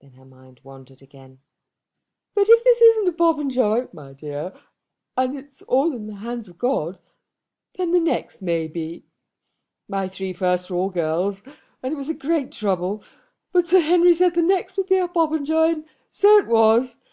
Then 0.00 0.10
her 0.14 0.24
mind 0.24 0.60
wandered 0.64 1.02
again. 1.02 1.38
"But 2.34 2.48
if 2.48 2.64
this 2.64 2.80
isn't 2.82 3.06
a 3.06 3.12
Popenjoy, 3.12 3.86
my 3.92 4.12
dear, 4.12 4.60
and 5.16 5.38
it's 5.38 5.62
all 5.68 5.92
in 5.94 6.08
the 6.08 6.16
hands 6.16 6.48
of 6.48 6.58
God, 6.58 6.98
then 7.74 7.92
the 7.92 8.00
next 8.00 8.42
may 8.42 8.66
be. 8.66 9.04
My 9.88 10.08
three 10.08 10.32
first 10.32 10.68
were 10.68 10.76
all 10.76 10.90
girls; 10.90 11.44
and 11.80 11.94
it 11.94 11.96
was 11.96 12.08
a 12.08 12.12
great 12.14 12.50
trouble; 12.50 13.04
but 13.52 13.68
Sir 13.68 13.78
Henry 13.78 14.14
said 14.14 14.34
the 14.34 14.42
next 14.42 14.78
would 14.78 14.88
be 14.88 14.98
a 14.98 15.06
Popenjoy; 15.06 15.74
and 15.74 15.84
so 16.10 16.38
it 16.38 16.48
was. 16.48 16.98